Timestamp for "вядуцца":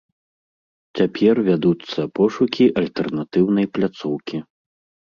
1.49-1.99